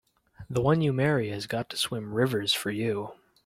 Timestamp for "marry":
0.93-1.29